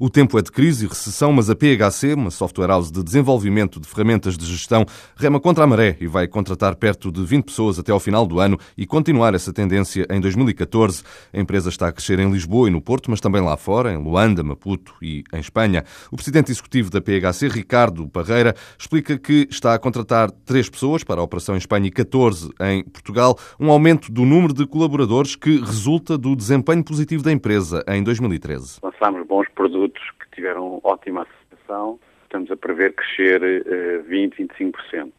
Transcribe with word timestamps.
O 0.00 0.10
tempo 0.10 0.36
é 0.36 0.42
de 0.42 0.50
crise 0.50 0.84
e 0.84 0.88
recessão, 0.88 1.32
mas 1.32 1.48
a 1.48 1.54
PHC, 1.54 2.14
uma 2.14 2.32
software 2.32 2.66
house 2.66 2.90
de 2.90 3.00
desenvolvimento 3.00 3.78
de 3.78 3.86
ferramentas 3.86 4.36
de 4.36 4.44
gestão, 4.44 4.84
rema 5.14 5.38
contra 5.38 5.62
a 5.62 5.66
maré 5.68 5.96
e 6.00 6.08
vai 6.08 6.26
contratar 6.26 6.74
perto 6.74 7.12
de 7.12 7.24
20 7.24 7.44
pessoas 7.44 7.78
até 7.78 7.92
ao 7.92 8.00
final 8.00 8.26
do 8.26 8.40
ano 8.40 8.58
e 8.76 8.86
continuar 8.86 9.34
essa 9.34 9.52
tendência 9.52 10.04
em 10.10 10.20
2014. 10.20 11.04
A 11.32 11.38
empresa 11.38 11.68
está 11.68 11.86
a 11.86 11.92
crescer 11.92 12.18
em 12.18 12.28
Lisboa 12.28 12.66
e 12.66 12.72
no 12.72 12.82
Porto, 12.82 13.08
mas 13.08 13.20
também 13.20 13.40
lá 13.40 13.56
fora, 13.56 13.92
em 13.92 13.96
Luanda, 13.96 14.42
Maputo 14.42 14.96
e 15.00 15.22
em 15.32 15.38
Espanha. 15.38 15.84
O 16.10 16.16
presidente 16.16 16.50
executivo 16.50 16.90
da 16.90 17.00
PHC, 17.00 17.46
Ricardo 17.46 18.08
Parreira, 18.08 18.52
explica 18.76 19.16
que 19.16 19.46
está 19.48 19.74
a 19.74 19.78
contratar 19.78 20.28
três 20.44 20.68
pessoas 20.68 21.04
para 21.04 21.20
a 21.20 21.24
operação 21.24 21.54
em 21.54 21.58
Espanha 21.58 21.86
e 21.86 21.92
14 21.92 22.50
em 22.62 22.82
Portugal, 22.82 23.38
um 23.60 23.70
aumento 23.70 24.10
do 24.10 24.24
número 24.24 24.52
de 24.52 24.66
colaboradores 24.66 25.36
que 25.36 25.60
resulta 25.60 26.18
do 26.18 26.34
desempenho 26.34 26.82
positivo 26.82 27.22
da 27.22 27.30
empresa 27.30 27.84
em 27.86 28.02
2013. 28.02 28.80
Lançámos 28.82 29.24
bons 29.28 29.46
produtos 29.54 29.83
produtos 29.84 30.02
que 30.20 30.30
tiveram 30.34 30.80
ótima 30.82 31.22
aceitação, 31.22 31.98
estamos 32.22 32.50
a 32.50 32.56
prever 32.56 32.94
crescer 32.94 33.42
uh, 33.42 34.02
20, 34.04 34.42
25%. 34.42 35.12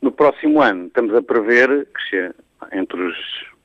No 0.00 0.12
próximo 0.12 0.60
ano, 0.60 0.86
estamos 0.86 1.14
a 1.14 1.22
prever 1.22 1.86
crescer 1.86 2.34
entre 2.72 3.02
os 3.02 3.16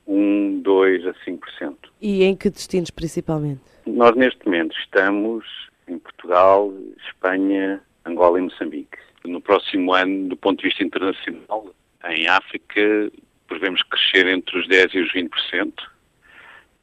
1, 0.08 0.62
2 0.62 1.08
a 1.08 1.14
5%. 1.14 1.76
E 2.02 2.24
em 2.24 2.36
que 2.36 2.50
destinos 2.50 2.90
principalmente? 2.90 3.62
Nós, 3.86 4.16
neste 4.16 4.46
momento, 4.46 4.76
estamos 4.80 5.46
em 5.88 5.98
Portugal, 6.00 6.74
Espanha, 7.08 7.82
Angola 8.06 8.40
e 8.40 8.44
Moçambique. 8.44 8.98
No 9.26 9.42
próximo 9.42 9.94
ano, 9.94 10.30
do 10.30 10.38
ponto 10.38 10.62
de 10.62 10.70
vista 10.70 10.84
internacional, 10.84 11.74
em 12.06 12.28
África, 12.28 13.12
prevemos 13.48 13.84
crescer 13.84 14.28
entre 14.28 14.58
os 14.58 14.68
10% 14.68 14.94
e 14.94 15.00
os 15.02 15.14
20%. 15.14 15.74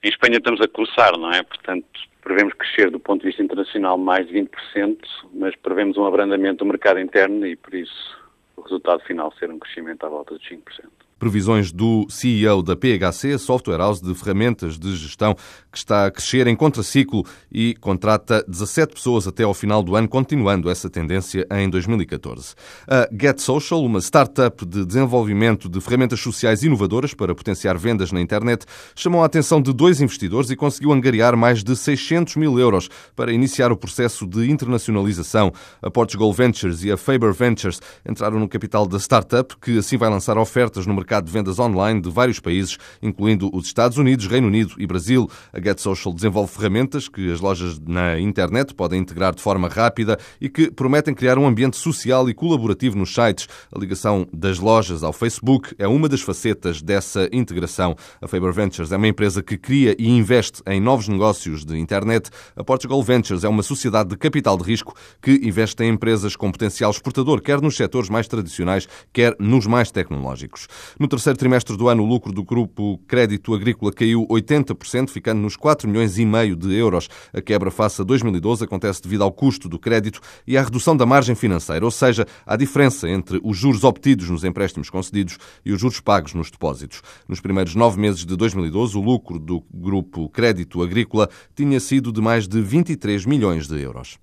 Em 0.03 0.09
Espanha 0.09 0.37
estamos 0.37 0.61
a 0.61 0.69
começar, 0.69 1.17
não 1.17 1.33
é? 1.33 1.43
Portanto, 1.43 1.87
prevemos 2.27 2.55
crescer 2.55 2.91
do 2.91 2.99
ponto 2.99 3.21
de 3.21 3.29
vista 3.29 3.41
internacional 3.41 3.97
mais 3.97 4.27
de 4.27 4.35
20%, 4.35 4.99
mas 5.33 5.55
prevemos 5.55 5.97
um 5.97 6.05
abrandamento 6.05 6.65
do 6.65 6.65
mercado 6.65 6.99
interno 6.99 7.47
e, 7.47 7.55
por 7.55 7.73
isso, 7.73 8.19
o 8.57 8.63
resultado 8.63 9.01
final 9.05 9.33
ser 9.39 9.49
um 9.49 9.61
crescimento 9.61 10.05
à 10.05 10.09
volta 10.09 10.37
de 10.37 10.45
5%. 10.45 11.06
Previsões 11.19 11.73
do 11.73 12.07
CEO 12.11 12.63
da 12.63 12.77
PHC, 12.77 13.39
Software 13.39 13.79
House 13.79 14.03
de 14.03 14.15
Ferramentas 14.15 14.79
de 14.79 14.95
Gestão, 14.95 15.35
que 15.73 15.79
está 15.79 16.05
a 16.05 16.11
crescer 16.11 16.47
em 16.47 16.55
contraciclo 16.55 17.25
e 17.51 17.75
contrata 17.77 18.45
17 18.47 18.93
pessoas 18.93 19.27
até 19.27 19.43
ao 19.43 19.55
final 19.55 19.83
do 19.83 19.97
ano, 19.97 20.07
continuando 20.07 20.69
essa 20.69 20.91
tendência 20.91 21.47
em 21.53 21.71
2014. 21.71 22.55
A 22.87 23.09
Get 23.19 23.39
Social, 23.39 23.83
uma 23.83 23.99
startup 24.01 24.67
de 24.67 24.85
desenvolvimento 24.85 25.71
de 25.71 25.81
ferramentas 25.81 26.21
sociais 26.21 26.63
inovadoras 26.63 27.15
para 27.15 27.35
potenciar 27.35 27.79
vendas 27.79 28.13
na 28.13 28.21
internet, 28.21 28.67
chamou 28.95 29.23
a 29.23 29.27
atenção 29.27 29.63
de 29.63 29.73
dois 29.73 30.03
investidores 30.03 30.51
e 30.51 30.57
conseguiu 30.57 30.93
angariar 30.93 31.35
mais 31.35 31.65
de 31.65 31.75
600 31.75 32.37
mil 32.37 32.59
euros 32.59 32.91
para 33.15 33.33
iniciar 33.33 33.73
o 33.73 33.77
processo 33.77 34.27
de 34.27 34.51
internacionalização. 34.51 35.51
A 35.81 35.91
Portugal 35.91 36.31
Ventures 36.31 36.85
e 36.85 36.93
a 36.93 36.97
Faber 36.99 37.33
Ventures 37.33 37.81
entraram 38.07 38.39
no 38.39 38.47
capital 38.47 38.87
da 38.87 38.99
startup, 38.99 39.57
que 39.57 39.79
assim 39.79 39.97
vai 39.97 40.11
lançar 40.11 40.37
ofertas 40.37 40.87
no 40.87 40.93
mercado 40.93 41.06
mercado 41.07 41.27
de 41.27 41.33
vendas 41.33 41.61
online 41.61 42.01
de 42.01 42.11
vários 42.11 42.41
países, 42.41 42.77
incluindo 43.01 43.49
os 43.55 43.67
Estados 43.67 43.97
Unidos, 43.97 44.27
Reino 44.27 44.49
Unido 44.49 44.75
e 44.77 44.87
Brasil. 44.89 45.31
A 45.53 45.61
Get 45.61 45.79
Social 45.79 46.13
desenvolve 46.13 46.53
ferramentas 46.53 47.09
que 47.09 47.31
as 47.33 47.41
lojas 47.41 47.79
na 47.79 48.19
internet 48.19 48.75
podem 48.75 49.01
integrar 49.01 49.33
de 49.33 49.41
forma 49.41 49.69
rápida 49.69 50.19
e 50.41 50.49
que 50.49 50.69
prometem 50.69 51.15
criar 51.15 51.39
um 51.39 51.47
ambiente 51.47 51.77
social 51.77 52.29
e 52.29 52.35
colaborativo 52.35 52.99
nos 52.99 53.15
sites. 53.15 53.47
A 53.73 53.79
ligação 53.79 54.27
das 54.33 54.59
lojas 54.59 55.05
ao 55.05 55.13
Facebook 55.13 55.77
é 55.79 55.87
uma 55.87 56.09
das 56.09 56.23
facetas 56.23 56.83
dessa 56.83 57.29
integração. 57.31 57.95
A 58.21 58.27
Faber 58.27 58.53
Ventures 58.53 58.91
é 58.91 58.97
uma 58.97 59.07
empresa 59.07 59.45
que 59.45 59.57
cria 59.57 59.95
e 59.97 60.09
investe 60.09 60.61
em 60.67 60.81
novos 60.81 61.07
negócios 61.07 61.65
de 61.65 61.79
internet. 61.79 62.31
A 62.57 62.65
Portugal 62.65 63.01
Ventures 63.01 63.45
é 63.45 63.49
uma 63.49 63.63
sociedade 63.63 64.09
de 64.09 64.17
capital 64.17 64.57
de 64.57 64.65
risco 64.65 64.93
que 65.23 65.41
investe 65.45 65.85
em 65.85 65.91
empresas 65.91 66.35
com 66.35 66.51
potencial 66.51 66.91
exportador, 66.91 67.41
quer 67.41 67.61
nos 67.61 67.77
setores 67.77 68.11
mais 68.11 68.27
tradicionais, 68.27 68.89
quer 69.13 69.37
nos 69.39 69.69
mais 69.69 69.93
tecnológicos. 69.93 70.67
No 70.99 71.07
terceiro 71.07 71.39
trimestre 71.39 71.77
do 71.77 71.91
ano, 71.91 72.03
o 72.03 72.07
lucro 72.07 72.33
do 72.33 72.43
grupo 72.43 72.99
Crédito 73.07 73.55
Agrícola 73.55 73.93
caiu 73.93 74.27
80%, 74.29 75.11
ficando 75.11 75.43
nos 75.43 75.55
4 75.55 75.87
milhões 75.87 76.19
e 76.19 76.25
meio 76.25 76.57
de 76.57 76.75
euros. 76.75 77.07
A 77.35 77.43
quebra 77.43 77.71
face 77.71 78.01
a 78.01 78.05
2012 78.05 78.65
acontece 78.65 79.03
devido 79.03 79.23
ao 79.23 79.31
custo 79.31 79.69
do 79.69 79.79
crédito 79.79 80.21
e 80.47 80.57
à 80.57 80.63
redução 80.63 80.97
da 80.97 81.05
margem 81.05 81.35
financeira, 81.35 81.85
ou 81.85 81.91
seja, 81.91 82.27
à 82.47 82.57
diferença 82.57 83.07
entre 83.11 83.39
os 83.45 83.59
juros 83.59 83.85
obtidos 83.85 84.31
nos 84.31 84.43
empréstimos 84.43 84.89
concedidos 84.89 85.37
e 85.67 85.71
os 85.71 85.79
juros 85.79 86.01
pagos 86.01 86.33
nos 86.33 86.51
depósitos. 86.51 87.03
Nos 87.29 87.41
primeiros 87.41 87.75
nove 87.75 88.01
meses 88.01 88.25
de 88.25 88.35
2012, 88.35 88.97
o 88.97 89.03
lucro 89.03 89.39
do 89.39 89.63
grupo 89.71 90.31
Crédito 90.31 90.83
Agrícola 90.83 91.29
tinha 91.55 91.79
sido 91.79 92.11
de 92.11 92.23
mais 92.23 92.49
de 92.49 92.63
23 92.63 93.27
milhões 93.27 93.69
de 93.69 93.79
euros. 93.79 94.15